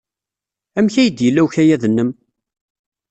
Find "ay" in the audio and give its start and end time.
0.97-1.09